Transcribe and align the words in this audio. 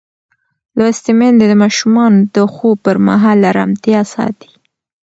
لوستې 0.77 1.11
میندې 1.19 1.45
د 1.49 1.53
ماشومانو 1.63 2.19
د 2.35 2.37
خوب 2.53 2.75
پر 2.85 2.95
مهال 3.07 3.39
ارامتیا 3.51 4.01
ساتي. 4.13 4.51